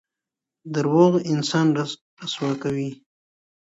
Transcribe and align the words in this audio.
درواغ 0.73 1.13
انسان 1.33 1.67
رسوا 2.21 2.51
کوي. 2.63 2.89